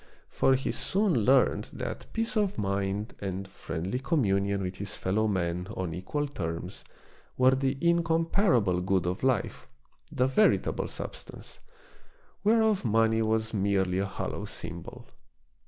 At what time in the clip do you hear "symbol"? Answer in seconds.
14.45-15.05